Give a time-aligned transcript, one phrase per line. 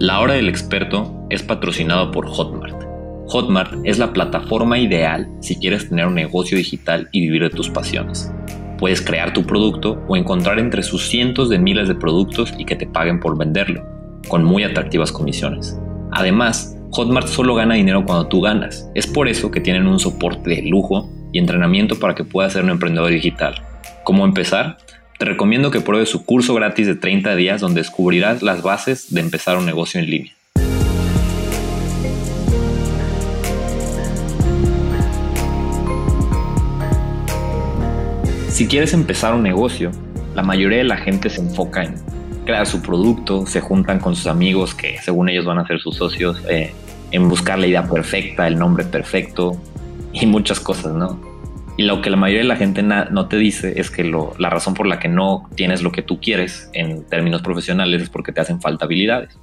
[0.00, 2.86] La Hora del Experto es patrocinado por Hotmart.
[3.26, 7.68] Hotmart es la plataforma ideal si quieres tener un negocio digital y vivir de tus
[7.68, 8.32] pasiones.
[8.78, 12.76] Puedes crear tu producto o encontrar entre sus cientos de miles de productos y que
[12.76, 13.84] te paguen por venderlo,
[14.26, 15.78] con muy atractivas comisiones.
[16.12, 18.90] Además, Hotmart solo gana dinero cuando tú ganas.
[18.94, 22.64] Es por eso que tienen un soporte de lujo y entrenamiento para que puedas ser
[22.64, 23.54] un emprendedor digital.
[24.04, 24.78] ¿Cómo empezar?
[25.20, 29.20] Te recomiendo que pruebes su curso gratis de 30 días donde descubrirás las bases de
[29.20, 30.32] empezar un negocio en línea.
[38.48, 39.90] Si quieres empezar un negocio,
[40.34, 41.96] la mayoría de la gente se enfoca en
[42.46, 45.96] crear su producto, se juntan con sus amigos que según ellos van a ser sus
[45.96, 46.72] socios, eh,
[47.10, 49.60] en buscar la idea perfecta, el nombre perfecto
[50.14, 51.29] y muchas cosas, ¿no?
[51.80, 54.74] Y lo que la mayoría de la gente no te dice es que la razón
[54.74, 58.40] por la que no tienes lo que tú quieres en términos profesionales es porque te
[58.42, 59.40] hacen falta habilidades.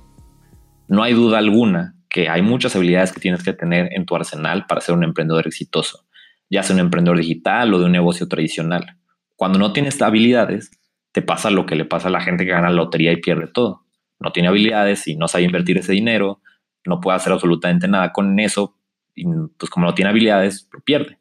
[0.88, 4.68] No hay duda alguna que hay muchas habilidades que tienes que tener en tu arsenal
[4.68, 6.06] para ser un emprendedor exitoso,
[6.48, 8.98] ya sea un emprendedor digital o de un negocio tradicional.
[9.36, 10.70] Cuando no tienes habilidades,
[11.14, 13.48] te pasa lo que le pasa a la gente que gana la lotería y pierde
[13.48, 13.88] todo.
[14.20, 16.40] No tiene habilidades y no sabe invertir ese dinero,
[16.86, 18.78] no puede hacer absolutamente nada con eso,
[19.16, 19.26] y
[19.58, 21.18] pues como no tiene habilidades, lo pierde.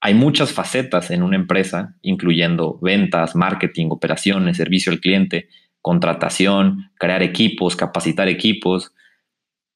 [0.00, 5.48] Hay muchas facetas en una empresa, incluyendo ventas, marketing, operaciones, servicio al cliente,
[5.82, 8.94] contratación, crear equipos, capacitar equipos.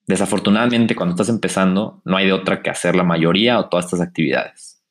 [0.06, 4.00] Desafortunadamente, cuando estás empezando, no hay de otra que hacer la mayoría o todas estas
[4.00, 4.82] actividades.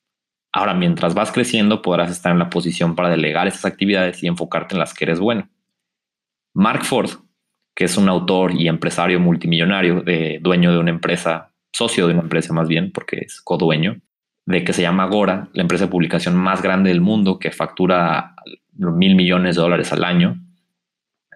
[0.54, 4.76] Ahora, mientras vas creciendo, podrás estar en la posición para delegar esas actividades y enfocarte
[4.76, 5.50] en las que eres bueno.
[6.54, 7.10] Mark Ford,
[7.74, 12.24] que es un autor y empresario multimillonario, de, dueño de una empresa, socio de una
[12.24, 14.02] empresa más bien, porque es codueño,
[14.46, 18.36] de que se llama Agora, la empresa de publicación más grande del mundo que factura
[18.74, 20.42] mil millones de dólares al año,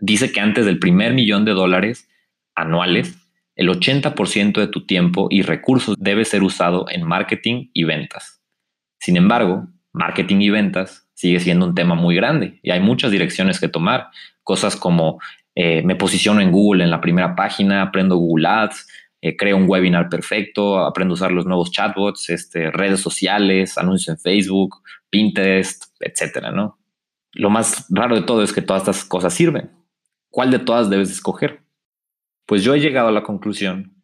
[0.02, 2.10] dice que antes del primer millón de dólares
[2.56, 3.18] anuales,
[3.56, 8.42] el 80% de tu tiempo y recursos debe ser usado en marketing y ventas.
[9.00, 13.60] Sin embargo, marketing y ventas sigue siendo un tema muy grande y hay muchas direcciones
[13.60, 14.08] que tomar.
[14.44, 15.20] Cosas como
[15.56, 18.88] eh, me posiciono en Google en la primera página, aprendo Google Ads,
[19.28, 24.16] eh, creo un webinar perfecto, aprendo a usar los nuevos chatbots, este, redes sociales, anuncios
[24.16, 26.78] en Facebook, Pinterest, etcétera, ¿no?
[27.32, 29.72] Lo más raro de todo es que todas estas cosas sirven.
[30.30, 31.64] ¿Cuál de todas debes escoger?
[32.46, 33.96] Pues yo he llegado a la conclusión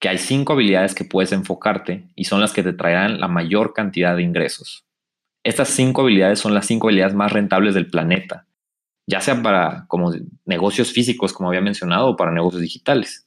[0.00, 3.74] que hay cinco habilidades que puedes enfocarte y son las que te traerán la mayor
[3.74, 4.84] cantidad de ingresos.
[5.44, 8.48] Estas cinco habilidades son las cinco habilidades más rentables del planeta,
[9.06, 10.12] ya sea para como
[10.44, 13.23] negocios físicos, como había mencionado, o para negocios digitales.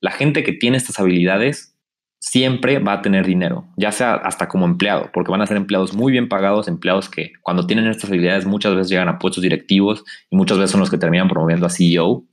[0.00, 1.76] La gente que tiene estas habilidades
[2.20, 5.94] siempre va a tener dinero, ya sea hasta como empleado, porque van a ser empleados
[5.94, 10.04] muy bien pagados, empleados que cuando tienen estas habilidades muchas veces llegan a puestos directivos
[10.30, 12.24] y muchas veces son los que terminan promoviendo a CEO.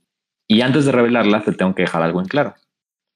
[0.46, 2.54] Y antes de revelarlas, te tengo que dejar algo en claro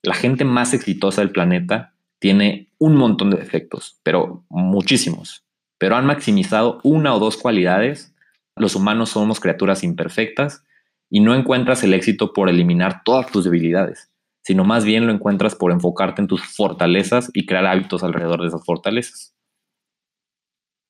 [0.03, 5.45] la gente más exitosa del planeta tiene un montón de defectos, pero muchísimos.
[5.79, 8.13] Pero han maximizado una o dos cualidades.
[8.55, 10.63] Los humanos somos criaturas imperfectas
[11.09, 14.11] y no encuentras el éxito por eliminar todas tus debilidades,
[14.43, 18.49] sino más bien lo encuentras por enfocarte en tus fortalezas y crear hábitos alrededor de
[18.49, 19.33] esas fortalezas.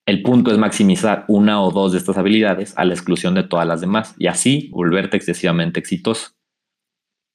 [0.06, 3.66] El punto es maximizar una o dos de estas habilidades a la exclusión de todas
[3.66, 6.32] las demás y así volverte excesivamente exitoso.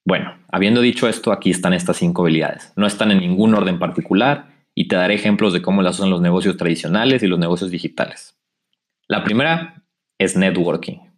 [0.06, 2.72] Bueno, habiendo dicho esto, aquí están estas cinco habilidades.
[2.76, 6.22] No están en ningún orden particular y te daré ejemplos de cómo las usan los
[6.22, 8.38] negocios tradicionales y los negocios digitales.
[9.08, 9.84] La primera
[10.20, 11.09] es networking.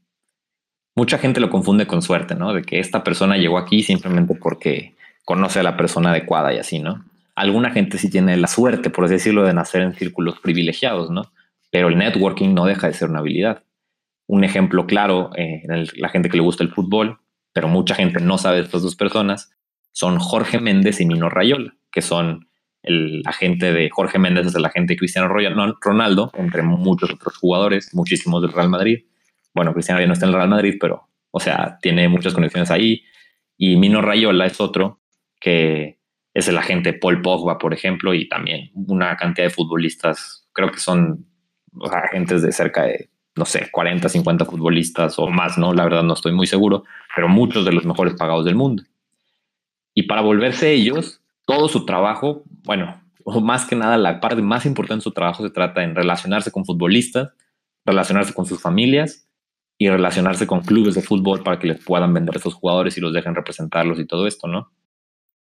[0.96, 2.54] Mucha gente lo confunde con suerte, ¿no?
[2.54, 6.80] De que esta persona llegó aquí simplemente porque conoce a la persona adecuada y así,
[6.80, 7.06] ¿no?
[7.36, 11.32] Alguna gente sí tiene la suerte, por así decirlo, de nacer en círculos privilegiados, ¿no?
[11.72, 13.64] Pero el networking no deja de ser una habilidad.
[14.28, 15.64] Un ejemplo claro, eh,
[15.96, 17.20] la gente que le gusta el fútbol,
[17.54, 19.52] pero mucha gente no sabe de estas dos personas,
[19.92, 22.48] son Jorge Méndez y Mino Rayola, que son
[22.84, 25.30] el agente de Jorge Méndez es el agente de Cristiano
[25.82, 29.06] Ronaldo, entre muchos otros jugadores, muchísimos del Real Madrid.
[29.54, 32.72] Bueno, Cristiano ya no está en el Real Madrid, pero, o sea, tiene muchas conexiones
[32.72, 33.04] ahí.
[33.58, 35.00] Y Mino Rayola es otro
[35.40, 36.00] que
[36.34, 40.80] es el agente Paul Pogba, por ejemplo, y también una cantidad de futbolistas, creo que
[40.80, 41.26] son
[41.92, 45.74] agentes de cerca de no sé, 40, 50 futbolistas o más, ¿no?
[45.74, 46.84] La verdad no estoy muy seguro,
[47.16, 48.84] pero muchos de los mejores pagados del mundo.
[49.94, 54.66] Y para volverse ellos, todo su trabajo, bueno, o más que nada la parte más
[54.66, 57.34] importante de su trabajo se trata en relacionarse con futbolistas,
[57.86, 59.28] relacionarse con sus familias
[59.82, 63.02] y relacionarse con clubes de fútbol para que les puedan vender a esos jugadores y
[63.02, 64.72] los dejen representarlos y todo esto, ¿no?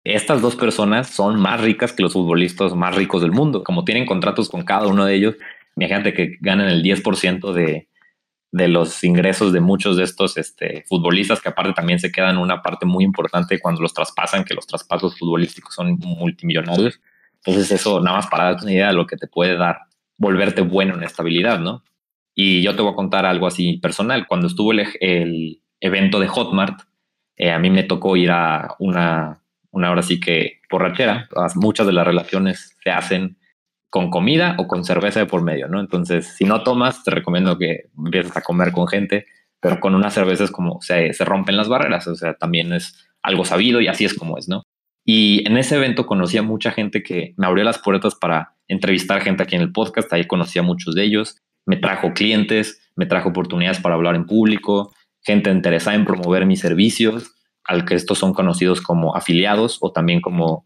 [0.05, 3.64] Estas dos personas son más ricas que los futbolistas más ricos del mundo.
[3.64, 5.35] Como tienen contratos con cada uno de ellos,
[5.79, 7.88] Imagínate que ganan el 10% de,
[8.50, 12.62] de los ingresos de muchos de estos este, futbolistas, que aparte también se quedan una
[12.62, 17.00] parte muy importante cuando los traspasan, que los traspasos futbolísticos son multimillonarios.
[17.34, 19.82] Entonces eso, nada más para darte una idea de lo que te puede dar
[20.17, 21.84] volverte bueno en estabilidad, ¿no?
[22.40, 24.29] Y yo te voy a contar algo así personal.
[24.29, 26.82] Cuando estuvo el, evento de Hotmart,
[27.37, 29.43] eh, a mí me tocó ir a una,
[29.73, 31.29] una hora sí que borrachera.
[31.56, 33.38] Muchas de las relaciones se hacen
[33.90, 35.81] con comida o con cerveza de por medio, ¿no?
[35.81, 39.26] Entonces, si no tomas, te recomiendo que empieces a comer con gente,
[39.58, 43.44] pero con unas cervezas como se, se rompen las barreras, o sea, también es algo
[43.44, 44.62] sabido y así es como es, ¿no?
[45.05, 49.23] Y en ese evento conocí a mucha gente que me abrió las puertas para entrevistar
[49.23, 51.38] gente aquí en el podcast, ahí conocí a muchos de ellos,
[51.69, 56.61] me trajo clientes, me trajo oportunidades para hablar en público, gente interesada en promover mis
[56.61, 60.65] servicios, al que estos son conocidos como afiliados o también como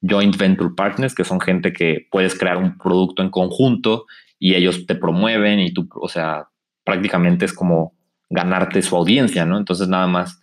[0.00, 4.06] joint venture partners, que son gente que puedes crear un producto en conjunto
[4.38, 6.48] y ellos te promueven y tú, o sea,
[6.82, 7.92] prácticamente es como
[8.30, 9.58] ganarte su audiencia, ¿no?
[9.58, 10.40] Entonces nada más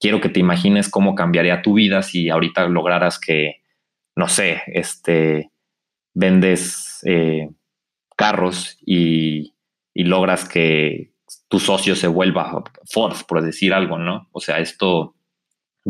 [0.00, 3.56] quiero que te imagines cómo cambiaría tu vida si ahorita lograras que,
[4.16, 5.50] no sé, este,
[6.14, 7.50] vendes eh,
[8.16, 9.54] carros y,
[9.94, 11.12] y logras que
[11.48, 14.28] tu socio se vuelva Ford, por decir algo, ¿no?
[14.32, 15.14] O sea, esto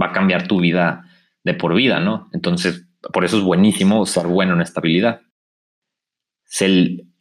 [0.01, 1.05] va a cambiar tu vida
[1.45, 2.29] de por vida, ¿no?
[2.33, 5.23] Entonces, por eso es buenísimo ser bueno en estabilidad.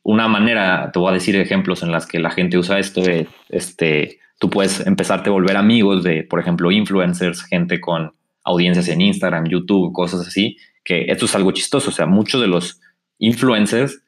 [0.04, 3.28] una manera, te voy a decir ejemplos en las que la gente usa esto, es,
[3.50, 8.14] este, tú puedes empezarte a volver amigos de, por ejemplo, influencers, gente con
[8.44, 12.48] audiencias en Instagram, YouTube, cosas así, que esto es algo chistoso, o sea, muchos de
[12.48, 12.80] los
[13.20, 14.02] influencers,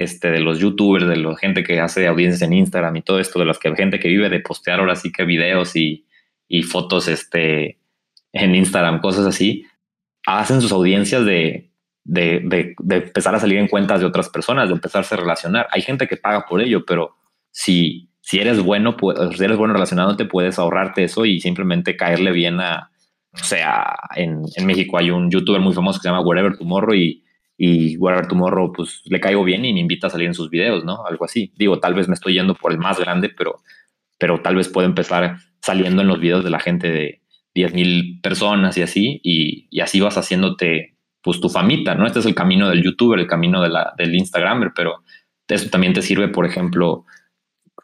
[0.00, 3.38] este, de los youtubers, de la gente que hace audiencias en Instagram y todo esto,
[3.38, 6.06] de las que gente que vive de postear ahora sí que videos y,
[6.48, 7.78] y fotos este,
[8.32, 9.66] en Instagram, cosas así,
[10.24, 11.70] hacen sus audiencias de,
[12.04, 12.40] de,
[12.78, 15.68] de, empezar a salir en cuentas de otras personas, de empezarse a relacionar.
[15.70, 17.16] Hay gente que paga por ello, pero
[17.50, 18.96] si, si eres bueno,
[19.36, 22.90] si eres bueno relacionándote, puedes ahorrarte eso y simplemente caerle bien a,
[23.34, 26.94] o sea, en, en México hay un youtuber muy famoso que se llama Wherever Tomorrow
[26.94, 27.22] y,
[27.62, 30.82] y Wherever Tomorrow, pues le caigo bien y me invita a salir en sus videos,
[30.82, 31.04] ¿no?
[31.04, 31.52] Algo así.
[31.56, 33.60] Digo, tal vez me estoy yendo por el más grande, pero,
[34.18, 37.20] pero tal vez puedo empezar saliendo en los videos de la gente de,
[37.54, 42.06] 10 mil personas y así, y, así vas haciéndote pues tu famita, ¿no?
[42.06, 45.02] Este es el camino del youtuber, el camino de la, del instagramer, pero
[45.48, 47.04] eso también te sirve, por ejemplo,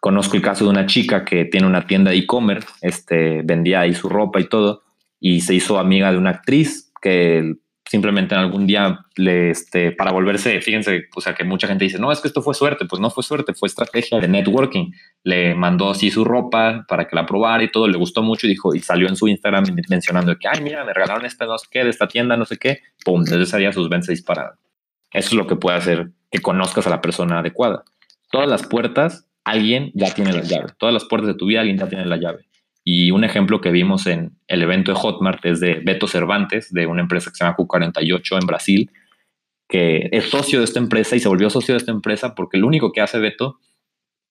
[0.00, 3.93] conozco el caso de una chica que tiene una tienda de e-commerce, este, vendía ahí
[3.93, 4.84] su ropa y todo,
[5.20, 10.10] y se hizo amiga de una actriz que simplemente en algún día le, este, para
[10.10, 13.00] volverse, fíjense, o sea, que mucha gente dice, no, es que esto fue suerte, pues
[13.00, 14.90] no fue suerte, fue estrategia de networking.
[15.22, 18.50] Le mandó así su ropa para que la probara y todo, le gustó mucho y
[18.50, 21.66] dijo, y salió en su Instagram mencionando que, ay, mira, me regalaron este no sé
[21.70, 24.56] qué, de esta tienda, no sé qué, pum, desde ese día sus ventas dispararon.
[25.12, 27.84] Eso es lo que puede hacer que conozcas a la persona adecuada.
[28.30, 30.72] Todas las puertas, alguien ya tiene la llave.
[30.76, 32.46] Todas las puertas de tu vida, alguien ya tiene la llave.
[32.88, 36.86] Y un ejemplo que vimos en el evento de Hotmart es de Beto Cervantes, de
[36.86, 38.90] una empresa que se llama Q48 en Brasil,
[39.68, 42.68] que es socio de esta empresa y se volvió socio de esta empresa porque lo
[42.68, 43.58] único que hace Beto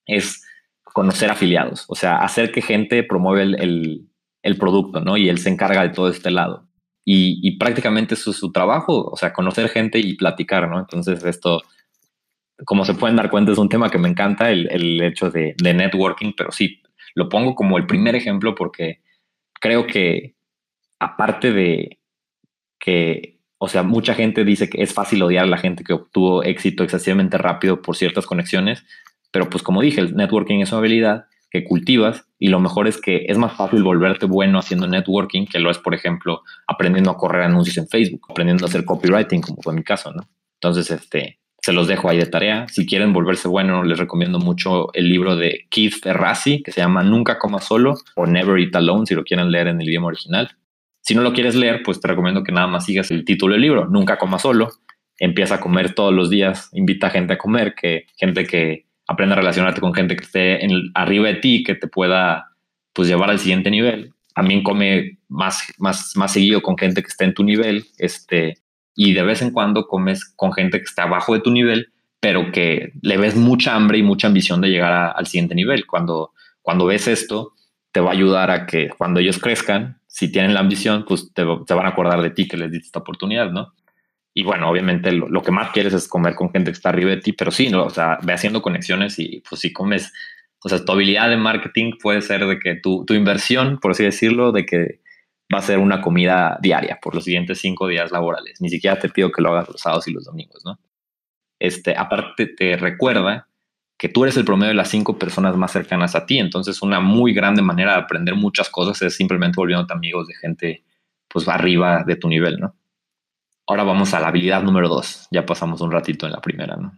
[0.05, 0.41] es
[0.85, 4.07] conocer afiliados, o sea, hacer que gente promueve el,
[4.41, 5.17] el, producto, ¿no?
[5.17, 6.69] Y él se encarga de todo este lado.
[7.03, 10.79] Y, prácticamente eso es su trabajo, o sea, conocer gente y platicar, ¿no?
[10.79, 11.61] Entonces esto,
[12.63, 15.55] como se pueden dar cuenta, es un tema que me encanta, el, el hecho de,
[15.61, 16.81] de networking, pero sí,
[17.15, 19.01] lo pongo como el primer ejemplo porque
[19.59, 20.35] creo que
[20.99, 21.99] aparte de
[22.79, 26.43] que, o sea, mucha gente dice que es fácil odiar a la gente que obtuvo
[26.43, 28.85] éxito excesivamente rápido por ciertas conexiones,
[29.31, 32.99] pero pues como dije, el networking es una habilidad que cultivas y lo mejor es
[32.99, 37.17] que es más fácil volverte bueno haciendo networking que lo es, por ejemplo, aprendiendo a
[37.17, 40.27] correr anuncios en Facebook, aprendiendo a hacer copywriting, como fue mi caso, ¿no?
[40.59, 42.67] Entonces, este, se los dejo ahí de tarea.
[42.67, 47.01] Si quieren volverse bueno, les recomiendo mucho el libro de Keith Ferrazzi, que se llama
[47.01, 50.51] Nunca coma solo o Never Eat Alone, si lo quieren leer en el idioma original.
[51.01, 53.63] Si no lo quieres leer, pues te recomiendo que nada más sigas el título del
[53.63, 54.69] libro, Nunca coma solo.
[55.17, 59.33] Empieza a comer todos los días, invita a gente a comer, que gente que aprenda
[59.33, 62.51] a relacionarte con gente que esté en, arriba de ti, que te pueda
[62.93, 64.13] pues llevar al siguiente nivel.
[64.35, 68.59] También come más, más, más seguido con gente que esté en tu nivel, este,
[68.95, 72.51] y de vez en cuando comes con gente que está abajo de tu nivel, pero
[72.51, 75.85] que le ves mucha hambre y mucha ambición de llegar al siguiente nivel.
[75.85, 77.53] Cuando, cuando ves esto,
[77.91, 81.43] te va a ayudar a que cuando ellos crezcan, si tienen la ambición, pues te,
[81.43, 83.73] van a acordar de ti que les diste esta oportunidad, ¿no?
[84.33, 87.17] Y bueno, obviamente lo, que más quieres es comer con gente que está arriba de
[87.17, 87.85] ti, pero sí, ¿no?
[87.85, 90.11] O sea, ve haciendo conexiones y pues si comes,
[90.63, 94.03] o sea, tu habilidad de marketing puede ser de que tu, tu inversión, por así
[94.03, 94.99] decirlo, de que
[95.53, 98.61] va a ser una comida diaria por los siguientes cinco días laborales.
[98.61, 100.79] Ni siquiera te pido que lo hagas los sábados y los domingos, ¿no?
[101.59, 103.47] Este, aparte te recuerda
[103.97, 106.39] que tú eres el promedio de las cinco personas más cercanas a ti.
[106.39, 110.83] Entonces, una muy grande manera de aprender muchas cosas es simplemente volviéndote amigos de gente
[111.27, 112.75] pues arriba de tu nivel, ¿no?
[113.67, 115.27] Ahora vamos a la habilidad número dos.
[115.31, 116.97] Ya pasamos un ratito en la primera, ¿no?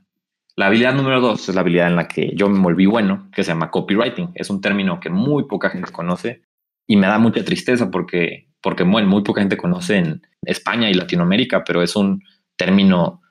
[0.55, 3.43] La habilidad número dos es la habilidad en la que yo me volví bueno, que
[3.43, 4.31] se llama copywriting.
[4.33, 6.41] Es un término que muy poca gente conoce
[6.87, 10.93] y me da mucha tristeza porque, porque bueno, muy poca gente conoce en España y
[10.93, 12.23] Latinoamérica, pero es un
[12.55, 13.21] término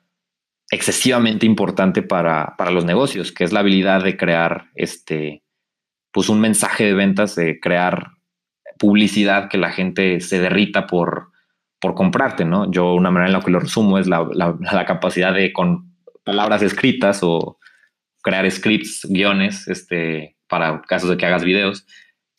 [0.69, 5.43] excesivamente importante para, para, los negocios, que es la habilidad de crear este,
[6.11, 8.11] pues un mensaje de ventas, de crear
[8.77, 11.31] publicidad que la gente se derrita por,
[11.79, 12.69] por comprarte, ¿no?
[12.71, 16.61] Yo una manera en la que lo resumo es la, la, capacidad de con palabras
[16.61, 17.57] escritas o
[18.21, 21.85] crear scripts, guiones, este, para casos de que hagas videos,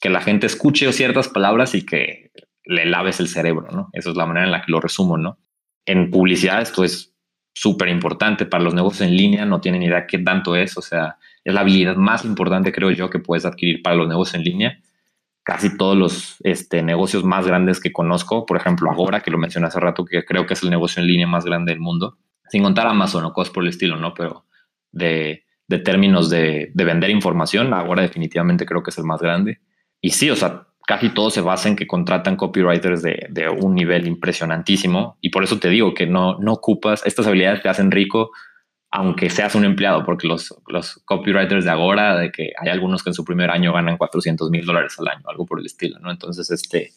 [0.01, 2.31] que la gente escuche ciertas palabras y que
[2.65, 3.89] le laves el cerebro, ¿no?
[3.93, 5.39] Esa es la manera en la que lo resumo, ¿no?
[5.87, 7.15] En publicidad esto es
[7.55, 11.17] súper importante para los negocios en línea, no tienen idea qué tanto es, o sea,
[11.43, 14.79] es la habilidad más importante, creo yo, que puedes adquirir para los negocios en línea.
[15.43, 19.67] Casi todos los este, negocios más grandes que conozco, por ejemplo, Agora, que lo mencioné
[19.67, 22.19] hace rato, que creo que es el negocio en línea más grande del mundo,
[22.51, 24.13] sin contar Amazon o cosas por el estilo, ¿no?
[24.15, 24.45] Pero
[24.93, 29.61] de, de términos de, de vender información, Agora definitivamente creo que es el más grande.
[30.01, 34.07] Y sí, o sea, casi todos se basa en que contratan copywriters de, un nivel
[34.07, 35.19] impresionantísimo.
[35.21, 38.31] Y por eso te digo que no, no ocupas, estas habilidades te hacen rico
[38.91, 43.11] aunque seas un empleado, porque los, los copywriters de ahora, de que hay algunos que
[43.11, 46.11] en su primer año ganan 400 mil dólares al año, algo por el estilo, ¿no?
[46.11, 46.93] Entonces, este,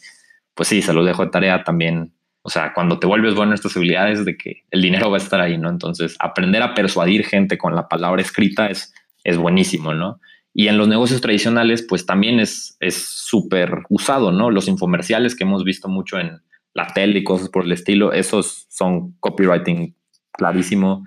[0.53, 2.13] pues sí, se los dejo de tarea también.
[2.43, 5.21] O sea, cuando te vuelves bueno en estas habilidades, de que el dinero va a
[5.21, 5.69] estar ahí, ¿no?
[5.69, 8.93] Entonces, aprender a persuadir gente con la palabra escrita es,
[9.23, 10.19] es buenísimo, ¿no?
[10.53, 14.51] Y en los negocios tradicionales, pues también es súper usado, ¿no?
[14.51, 16.41] Los infomerciales que hemos visto mucho en
[16.73, 19.95] la tele y cosas por el estilo, esos son copywriting
[20.31, 21.05] clarísimo.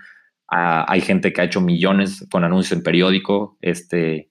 [0.51, 4.31] Ah, hay gente que ha hecho millones con anuncios en periódico, este,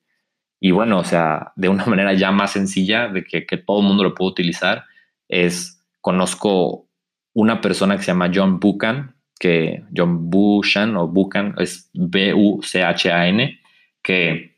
[0.60, 3.88] y bueno, o sea, de una manera ya más sencilla de que, que todo el
[3.88, 4.86] mundo lo puede utilizar,
[5.28, 6.88] es, conozco
[7.34, 13.60] una persona que se llama John Buchan, que John Buchan o Buchan es B-U-C-H-A-N,
[14.04, 14.53] que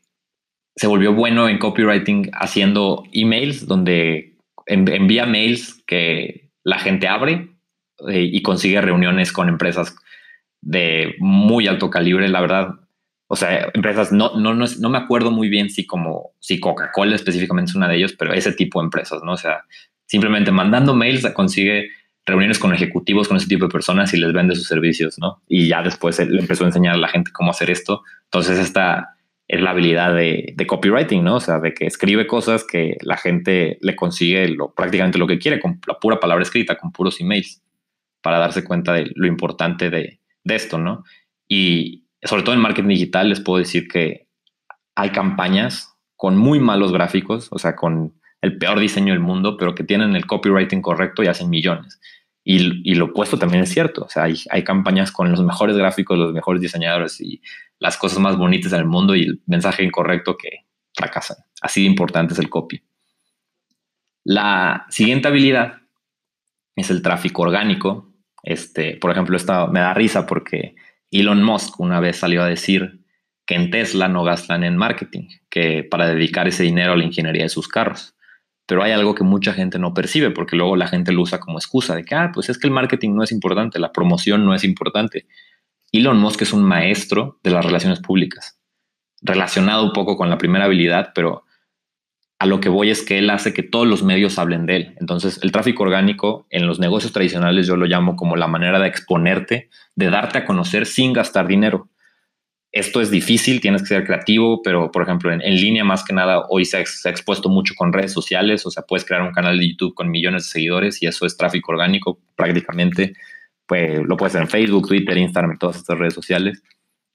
[0.76, 7.48] se volvió bueno en copywriting haciendo emails donde envía mails que la gente abre
[8.08, 9.96] eh, y consigue reuniones con empresas
[10.60, 12.68] de muy alto calibre, la verdad.
[13.28, 17.14] O sea, empresas, no, no, no, no me acuerdo muy bien si como, si Coca-Cola
[17.14, 19.32] específicamente es una de ellos, pero ese tipo de empresas, ¿no?
[19.32, 19.64] O sea,
[20.06, 21.90] simplemente mandando mails consigue
[22.26, 25.40] reuniones con ejecutivos, con ese tipo de personas y les vende sus servicios, ¿no?
[25.48, 28.02] Y ya después le empezó a enseñar a la gente cómo hacer esto.
[28.24, 29.15] Entonces, esta,
[29.48, 31.36] es la habilidad de, copywriting, ¿no?
[31.36, 35.38] O sea, de que escribe cosas que la gente le consigue lo, prácticamente lo que
[35.38, 37.62] quiere, con la pura palabra escrita, con puros emails,
[38.22, 41.04] para darse cuenta de lo importante de, esto, ¿no?
[41.48, 44.26] Y sobre todo en marketing digital les puedo decir que
[44.94, 49.74] hay campañas con muy malos gráficos, o sea, con el peor diseño del mundo, pero
[49.74, 52.00] que tienen el copywriting correcto y hacen millones.
[52.48, 54.04] Y, lo opuesto también es cierto.
[54.04, 57.42] O sea, hay, hay, campañas con los mejores gráficos, los mejores diseñadores y
[57.78, 61.36] las cosas más bonitas del mundo y el mensaje incorrecto que fracasan.
[61.60, 62.82] Así de importante es el copy.
[64.24, 65.82] La siguiente habilidad
[66.74, 68.12] es el tráfico orgánico.
[68.42, 70.74] Este, por ejemplo, esta me da risa porque
[71.10, 73.04] Elon Musk una vez salió a decir
[73.46, 77.44] que en Tesla no gastan en marketing, que para dedicar ese dinero a la ingeniería
[77.44, 78.14] de sus carros.
[78.66, 81.58] Pero hay algo que mucha gente no percibe porque luego la gente lo usa como
[81.58, 84.54] excusa de que, ah, pues es que el marketing no es importante, la promoción no
[84.54, 85.26] es importante.
[85.98, 88.58] Elon Musk es un maestro de las relaciones públicas,
[89.22, 91.44] relacionado un poco con la primera habilidad, pero
[92.38, 94.94] a lo que voy es que él hace que todos los medios hablen de él.
[95.00, 98.88] Entonces, el tráfico orgánico en los negocios tradicionales yo lo llamo como la manera de
[98.88, 101.88] exponerte, de darte a conocer sin gastar dinero.
[102.72, 106.44] Esto es difícil, tienes que ser creativo, pero por ejemplo, en, línea más que nada,
[106.50, 109.58] hoy se se ha, expuesto mucho con redes sociales, o sea, puedes crear un canal
[109.58, 113.14] de YouTube con millones de seguidores y eso es tráfico orgánico prácticamente
[113.66, 116.62] pues lo puedes hacer en Facebook, Twitter, Instagram, todas estas redes sociales,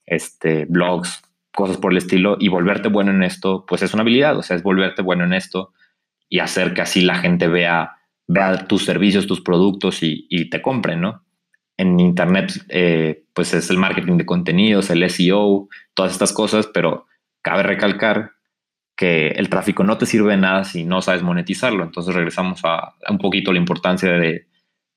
[0.06, 1.22] este, blogs,
[1.54, 4.56] cosas por el estilo, y volverte bueno en esto, pues es una habilidad, o sea,
[4.56, 5.72] es volverte bueno en esto
[6.28, 11.00] y hacer que así la gente vea, vea tus servicios, tus productos y, te compren,
[11.00, 11.24] ¿no?
[11.76, 17.06] En Internet, eh, pues es el marketing de contenidos, el SEO, todas estas cosas, pero
[17.42, 18.32] cabe recalcar
[18.96, 21.82] que el tráfico no te sirve de nada si no sabes monetizarlo.
[21.82, 24.46] Entonces regresamos a un poquito la importancia de,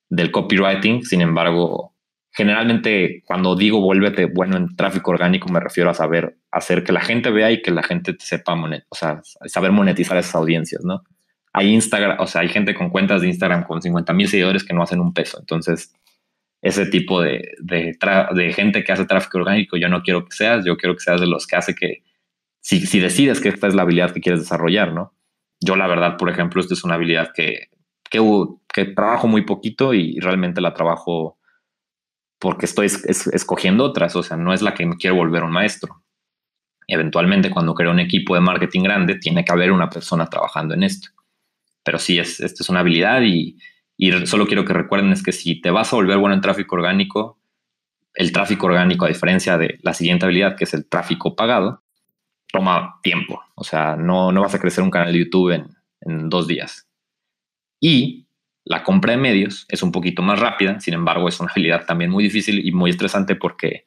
[0.10, 1.04] del copywriting.
[1.04, 1.96] Sin embargo,
[2.32, 7.02] generalmente cuando digo vuélvete bueno en tráfico orgánico, me refiero a saber hacer que la
[7.02, 8.54] gente vea y que la gente sepa,
[8.90, 11.04] o sea, saber monetizar esas audiencias, ¿no?
[11.54, 14.74] Hay Instagram, o sea, hay gente con cuentas de Instagram con 50 mil seguidores que
[14.74, 15.40] no hacen un peso.
[15.40, 15.94] Entonces,
[16.62, 17.56] ese tipo de,
[18.54, 21.28] gente que hace tráfico orgánico, yo no quiero que seas, yo quiero que seas de
[21.28, 22.04] los que hace que
[22.60, 25.14] si, si decides que esta es la habilidad que quieres desarrollar, ¿no?
[25.62, 27.70] Yo la verdad, por ejemplo, esta es una habilidad que,
[28.10, 28.20] que,
[28.76, 31.40] que trabajo muy poquito y realmente la trabajo
[32.40, 36.04] porque estoy escogiendo otras, o sea, no es la que quiero volver un maestro.
[36.86, 40.84] Eventualmente, cuando creo un equipo de marketing grande, tiene que haber una persona trabajando en
[40.84, 41.08] esto.
[41.84, 43.58] Pero sí, es, esta es una habilidad y,
[43.96, 46.76] y solo quiero que recuerden es que si te vas a volver bueno en tráfico
[46.76, 47.40] orgánico,
[48.14, 51.82] el tráfico orgánico, a diferencia de la siguiente habilidad, que es el tráfico pagado,
[52.52, 53.42] toma tiempo.
[53.56, 55.70] O sea, no, no vas a crecer un canal de YouTube en,
[56.02, 56.90] en dos días.
[57.80, 58.25] Y
[58.66, 62.10] la compra de medios es un poquito más rápida, sin embargo es una habilidad también
[62.10, 63.86] muy difícil y muy estresante porque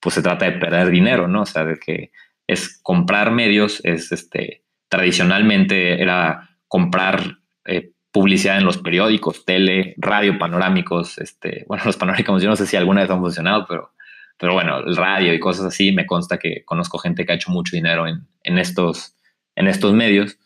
[0.00, 1.42] pues se trata de perder dinero, ¿no?
[1.42, 2.12] O sea, de que
[2.46, 10.38] es comprar medios, es este, tradicionalmente era comprar eh, publicidad en los periódicos, tele, radio,
[10.38, 13.92] panorámicos, este, bueno, los panorámicos yo no sé si alguna vez han funcionado, pero,
[14.38, 17.50] pero bueno, el radio y cosas así, me consta que conozco gente que ha hecho
[17.50, 19.16] mucho dinero en, en estos,
[19.56, 20.38] en estos medios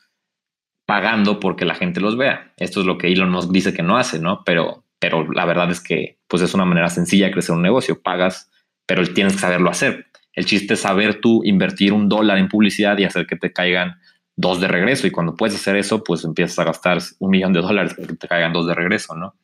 [0.86, 2.52] pagando porque la gente los vea.
[2.56, 4.42] Esto es lo que Elon Musk dice que no hace, ¿no?
[4.44, 8.00] Pero, pero la verdad es que pues es una manera sencilla de crecer un negocio.
[8.02, 8.50] Pagas,
[8.86, 10.06] pero tienes que saberlo hacer.
[10.34, 14.00] El chiste es saber tú invertir un dólar en publicidad y hacer que te caigan
[14.36, 15.06] dos de regreso.
[15.06, 18.14] Y cuando puedes hacer eso, pues empiezas a gastar un millón de dólares para que
[18.14, 19.34] te caigan dos de regreso, ¿no?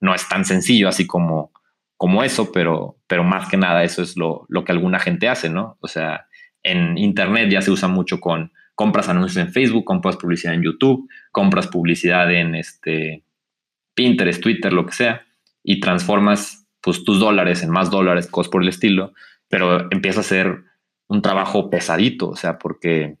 [0.00, 1.52] No es tan sencillo así como,
[1.96, 5.48] como eso, pero, pero más que nada eso es lo, lo que alguna gente hace,
[5.48, 5.78] ¿no?
[5.80, 6.26] O sea,
[6.62, 11.08] en Internet ya se usa mucho con compras anuncios en Facebook, compras publicidad en YouTube,
[11.32, 13.24] compras publicidad en este
[13.94, 15.26] Pinterest, Twitter, lo que sea,
[15.64, 19.14] y transformas pues, tus dólares en más dólares, cosas por el estilo,
[19.48, 20.62] pero empieza a ser
[21.08, 23.16] un trabajo pesadito, o sea, porque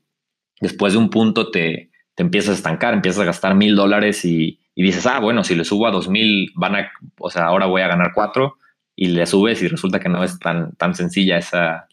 [0.60, 4.60] después de un punto te, te empiezas a estancar, empiezas a gastar mil dólares y,
[4.74, 7.64] y, dices, ah, bueno, si le subo a dos mil, van a, o sea, ahora
[7.64, 8.58] voy a ganar cuatro,
[8.94, 11.85] y le subes y resulta que no es tan, tan sencilla esa,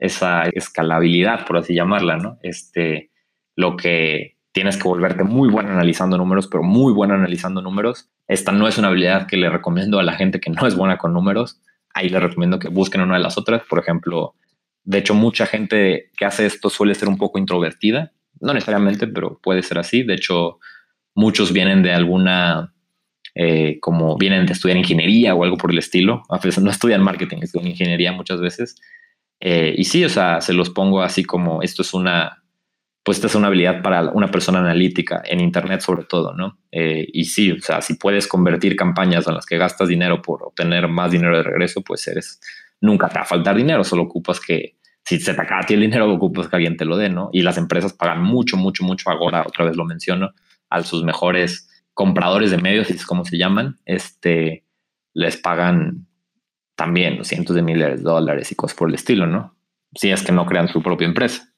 [0.00, 2.38] esa escalabilidad, por así llamarla, ¿no?
[2.42, 3.10] Este,
[3.54, 8.08] lo que tienes que volverte muy bueno analizando números, pero muy bueno analizando números.
[8.26, 10.96] Esta no es una habilidad que le recomiendo a la gente que no es buena
[10.96, 11.60] con números.
[11.92, 13.62] Ahí le recomiendo que busquen una de las otras.
[13.68, 14.34] Por ejemplo,
[14.84, 18.12] de hecho, mucha gente que hace esto suele ser un poco introvertida.
[18.40, 20.02] No necesariamente, pero puede ser así.
[20.02, 20.58] De hecho,
[21.14, 22.72] muchos vienen de alguna,
[23.34, 26.22] eh, como vienen de estudiar ingeniería o algo por el estilo.
[26.30, 28.76] A veces no estudian marketing, estudian ingeniería muchas veces
[29.40, 32.44] eh, y sí, o sea, se los pongo así como esto es una,
[33.02, 36.58] pues esta es una habilidad para una persona analítica en Internet sobre todo, ¿no?
[36.70, 40.42] Eh, y sí, o sea, si puedes convertir campañas en las que gastas dinero por
[40.42, 42.40] obtener más dinero de regreso, pues eres,
[42.82, 45.74] nunca te va a faltar dinero, solo ocupas que, si se te acaba a ti
[45.74, 47.30] el dinero, ocupas que alguien te lo dé, ¿no?
[47.32, 50.32] Y las empresas pagan mucho, mucho, mucho ahora, otra vez lo menciono,
[50.68, 54.64] a sus mejores compradores de medios, es como se llaman, este,
[55.14, 56.06] les pagan
[56.80, 59.54] también cientos de miles de dólares y cosas por el estilo, ¿no?
[59.94, 61.52] Si es que no crean su propia empresa.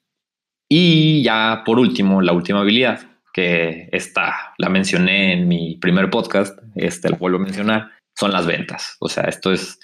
[0.69, 2.99] Y ya por último, la última habilidad,
[3.31, 8.45] que esta la mencioné en mi primer podcast, este la vuelvo a mencionar, son las
[8.45, 8.97] ventas.
[8.99, 9.79] O sea, esto es,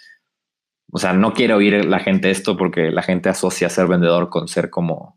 [0.92, 4.50] o sea, no quiero oír la gente esto porque la gente asocia ser vendedor con
[4.50, 5.16] ser como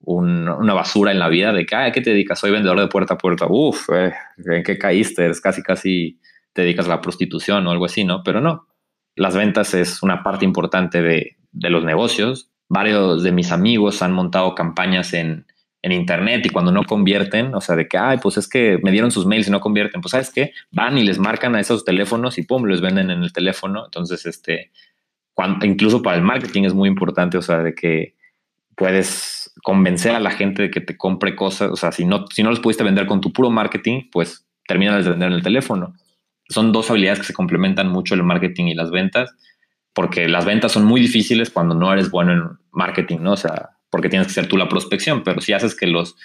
[0.00, 2.38] una basura en la vida de que, ¿a ¿qué te dedicas?
[2.38, 3.46] Soy vendedor de puerta a puerta.
[3.48, 4.12] Uf, eh,
[4.44, 5.26] ¿en qué caíste?
[5.26, 6.20] Es casi, casi
[6.52, 8.22] te dedicas a la prostitución o algo así, ¿no?
[8.22, 8.66] Pero no,
[9.16, 12.50] las ventas es una parte importante de, los negocios.
[12.68, 15.46] Varios de mis amigos han montado campañas en,
[15.82, 19.10] internet y cuando no convierten, o sea, de que, ay, pues es que me dieron
[19.10, 22.38] sus mails y no convierten, pues sabes qué, van y les marcan a esos teléfonos
[22.38, 23.84] y pum, les venden en el teléfono.
[23.84, 24.70] Entonces, este,
[25.62, 28.14] incluso para el marketing es muy importante, o sea, de que
[28.74, 32.42] puedes convencer a la gente de que te compre cosas, o sea, si no, si
[32.42, 35.92] no les pudiste vender con tu puro marketing, pues terminan de vender en el teléfono
[36.48, 39.34] son dos habilidades que se complementan mucho el marketing y las ventas,
[39.92, 43.32] porque las ventas son muy difíciles cuando no eres bueno en marketing, ¿no?
[43.32, 46.16] O sea, porque tienes que ser tú la prospección, pero si haces que los,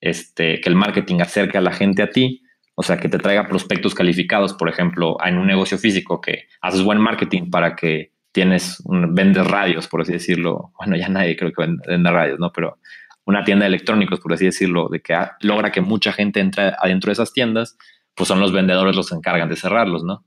[0.00, 2.42] este, que el marketing acerque a la gente a ti,
[2.74, 6.82] o sea, que te traiga prospectos calificados, por ejemplo, en un negocio físico que haces
[6.82, 10.72] buen marketing para que tienes, un, vendes radios, por así decirlo.
[10.76, 12.52] Bueno, ya nadie creo que vende radios, ¿no?
[12.52, 12.78] Pero
[13.24, 17.08] una tienda de electrónicos, por así decirlo, de que logra que mucha gente entre adentro
[17.08, 17.78] de esas tiendas
[18.14, 20.24] pues son los vendedores los que encargan de cerrarlos, ¿no?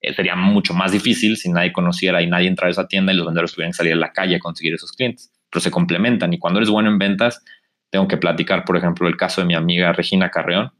[0.00, 3.16] Eh, sería mucho más difícil si nadie conociera y nadie entrara a esa tienda y
[3.16, 6.32] los vendedores tuvieran que salir a la calle a conseguir esos clientes, pero se complementan.
[6.32, 7.44] Y cuando eres bueno en ventas,
[7.90, 10.72] tengo que platicar, por ejemplo, el caso de mi amiga Regina Carreón,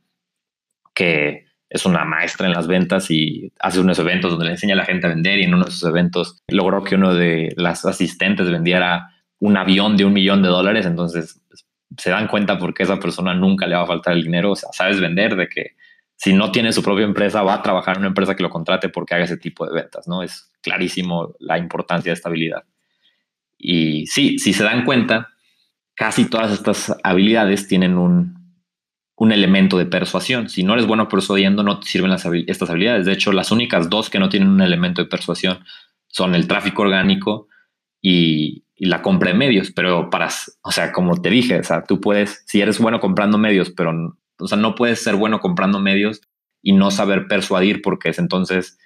[0.95, 4.79] que es una maestra en las ventas y hace unos eventos donde le enseña a
[4.79, 7.85] la gente a vender y en uno de esos eventos logró que uno de las
[7.85, 11.65] asistentes vendiera un avión de un millón de dólares, entonces pues,
[11.97, 14.71] se dan cuenta porque esa persona nunca le va a faltar el dinero, o sea,
[14.73, 15.77] sabes vender de que
[16.23, 18.91] si no tiene su propia empresa, va a trabajar en una empresa que lo contrate
[18.91, 20.23] porque haga ese tipo de ventas, ¿no?
[20.23, 22.65] Es clarísimo la importancia de estabilidad.
[23.57, 25.31] Y sí, si se dan cuenta,
[25.95, 28.55] casi todas estas habilidades tienen un,
[29.17, 30.51] un elemento de persuasión.
[30.51, 33.07] Si no eres bueno persuadiendo, no te sirven las estas habilidades.
[33.07, 35.65] De hecho, las únicas dos que no tienen un elemento de persuasión
[36.07, 37.49] son el tráfico orgánico
[38.03, 39.73] y, la compra de medios.
[39.73, 40.29] Pero para,
[40.61, 44.19] o sea, como te dije, o sea, tú puedes, si eres bueno comprando medios, pero,
[44.41, 46.21] o sea, no puedes ser bueno comprando medios
[46.63, 48.79] y no saber persuadir porque es entonces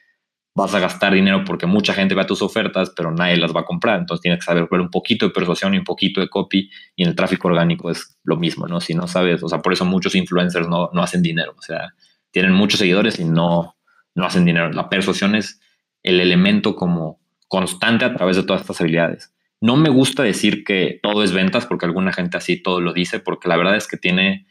[0.55, 3.61] vas a gastar dinero porque mucha gente ve a tus ofertas, pero nadie las va
[3.61, 3.99] a comprar.
[3.99, 6.71] Entonces tienes que saber ver un poquito de persuasión y un poquito de copy.
[6.95, 8.81] Y en el tráfico orgánico es lo mismo, ¿no?
[8.81, 11.55] Si no sabes, o sea, por eso muchos influencers no, no hacen dinero.
[11.59, 11.95] O sea,
[12.31, 13.77] tienen muchos seguidores y no,
[14.14, 14.71] no hacen dinero.
[14.71, 15.61] La persuasión es
[16.03, 19.35] el elemento como constante a través de todas estas habilidades.
[19.61, 23.19] No me gusta decir que todo es ventas porque alguna gente así todo lo dice,
[23.19, 24.47] porque la verdad es que tiene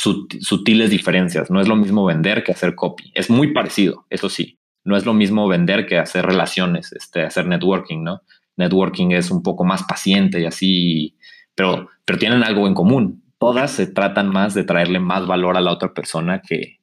[0.00, 1.50] sutiles diferencias.
[1.50, 3.12] No es lo mismo vender que hacer copy.
[3.14, 7.46] Es muy parecido, eso sí no es lo mismo vender que hacer relaciones, este, hacer
[7.46, 8.22] networking, ¿no?
[8.56, 11.16] Networking es un poco más paciente y así,
[11.54, 13.24] pero, pero tienen algo en común.
[13.38, 16.80] Todas se tratan más de traerle más valor a la otra persona que,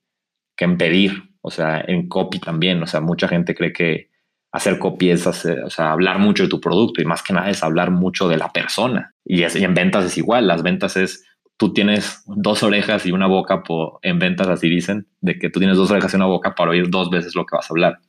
[0.56, 1.24] que en pedir.
[1.42, 2.82] O sea, en copy también.
[2.82, 4.10] O sea, mucha gente cree que
[4.52, 7.50] hacer copy es hacer, o sea, hablar mucho de tu producto y más que nada
[7.50, 9.14] es hablar mucho de la persona.
[9.24, 10.48] Y en ventas es igual.
[10.48, 11.27] Las ventas es
[11.58, 13.64] tú tienes dos orejas y una boca
[14.04, 16.90] en ventas, así dicen, de que tú tienes dos orejas y una boca para oír
[16.90, 18.00] dos veces lo que vas a hablar.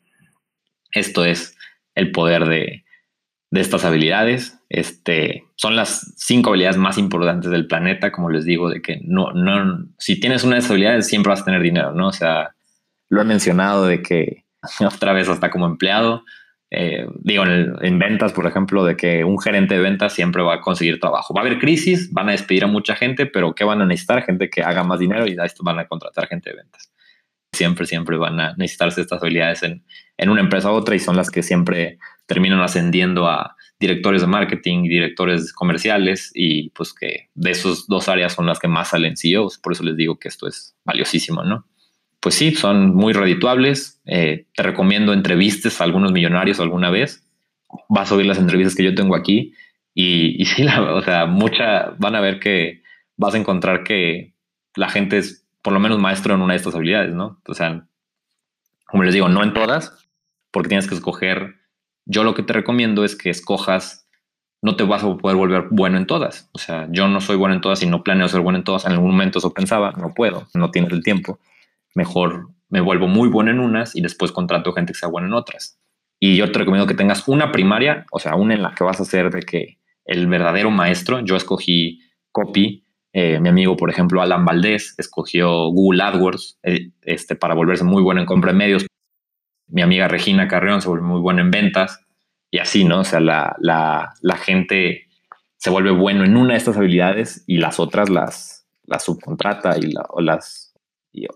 [0.92, 1.56] Esto es
[1.94, 2.84] el poder de,
[3.50, 4.58] de estas habilidades.
[4.68, 9.32] Este, son las cinco habilidades más importantes del planeta, como les digo, de que no,
[9.32, 12.08] no, si tienes una de esas habilidades siempre vas a tener dinero, ¿no?
[12.08, 12.54] O sea,
[13.08, 14.44] lo he mencionado de que
[14.94, 16.24] otra vez hasta como empleado,
[16.70, 20.60] eh, digo, en, ventas, por ejemplo, de que un gerente de ventas siempre va a
[20.60, 21.32] conseguir trabajo.
[21.32, 24.22] Va a haber crisis, van a despedir a mucha gente, pero ¿qué van a necesitar?
[24.22, 26.92] Gente que haga más dinero y esto van a contratar gente de ventas.
[27.54, 29.84] Siempre, siempre van a necesitarse estas habilidades en,
[30.18, 34.26] en una empresa u otra y son las que siempre terminan ascendiendo a directores de
[34.26, 39.16] marketing directores comerciales y pues que de esos dos áreas son las que más salen
[39.16, 39.58] CEOs.
[39.58, 41.66] Por eso les digo que esto es valiosísimo, ¿no?
[42.20, 44.00] Pues sí, son muy redituables.
[44.06, 47.24] Eh, te recomiendo entrevistas a algunos millonarios alguna vez.
[47.88, 49.54] Vas a oír las entrevistas que yo tengo aquí
[49.94, 52.82] y, y sí, o sea, mucha van a ver que
[53.16, 54.34] vas a encontrar que
[54.74, 57.40] la gente es por lo menos maestro en una de estas habilidades, ¿no?
[57.46, 57.86] O sea,
[58.86, 60.08] como les digo, no en todas,
[60.50, 61.56] porque tienes que escoger.
[62.06, 64.08] Yo lo que te recomiendo es que escojas,
[64.62, 66.48] no te vas a poder volver bueno en todas.
[66.52, 68.86] O sea, yo no soy bueno en todas y no planeo ser bueno en todas.
[68.86, 71.38] En algún momento eso pensaba, no puedo, no tienes el tiempo
[71.94, 75.34] mejor me vuelvo muy bueno en unas y después contrato gente que sea buena en
[75.34, 75.80] otras.
[76.20, 79.00] Y yo te recomiendo que tengas una primaria, o sea, una en la que vas
[79.00, 82.00] a ser de que el verdadero maestro, yo escogí
[82.32, 87.84] copy, eh, mi amigo, por ejemplo, Alan Valdés, escogió Google AdWords eh, este, para volverse
[87.84, 88.86] muy bueno en compra de medios.
[89.66, 92.00] Mi amiga Regina Carrión se vuelve muy buena en ventas
[92.50, 93.00] y así, ¿no?
[93.00, 95.08] O sea, la, la, la gente
[95.56, 99.92] se vuelve bueno en una de estas habilidades y las otras las, las subcontrata y
[100.10, 100.67] o las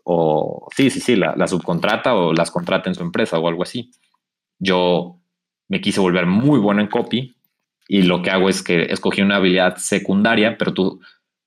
[0.04, 3.90] o sí, sí, sí, la, subcontrata o las contrata en su empresa o algo así.
[4.58, 5.20] Yo
[5.68, 7.34] me quise volver muy bueno en copy
[7.88, 11.00] y lo que hago es que escogí una habilidad secundaria, pero tu,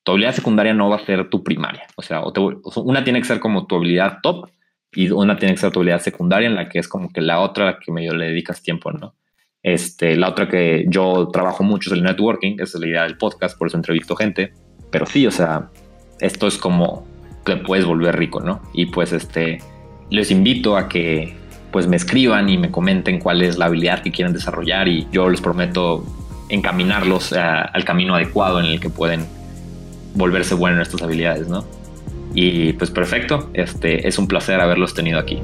[0.04, 1.88] tu habilidad secundaria no va a ser tu primaria.
[1.96, 2.22] O sea,
[2.78, 4.50] una tiene que ser como tu habilidad top
[4.92, 7.40] y una tiene que ser tu habilidad secundaria en la que es como que la
[7.40, 9.16] otra que medio le dedicas tiempo, ¿no?
[9.64, 13.58] Este, la otra que yo trabajo mucho es el networking, es la idea del podcast,
[13.58, 14.54] por eso entrevisto gente.
[14.92, 15.72] Pero sí, o sea,
[16.20, 17.08] esto es como
[17.46, 18.62] te puedes volver rico, ¿no?
[18.74, 19.60] Y pues este,
[20.10, 21.36] les invito a que
[21.72, 25.30] pues me escriban y me comenten cuál es la habilidad que quieren desarrollar y yo
[25.30, 26.06] les prometo
[26.50, 29.26] encaminarlos al camino adecuado en el que pueden
[30.14, 31.66] volverse buenos en estas habilidades, ¿no?
[32.34, 35.42] Y pues perfecto, este es un placer haberlos tenido aquí.